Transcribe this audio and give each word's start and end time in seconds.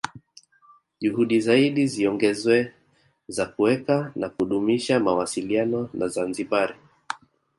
Juhudi 1.01 1.41
zaidi 1.41 1.87
ziongezwe 1.87 2.73
za 3.27 3.45
kuweka 3.45 4.11
na 4.15 4.29
kudumisha 4.29 4.99
mawasiliano 4.99 5.89
na 5.93 6.07
Zanzibari 6.07 6.75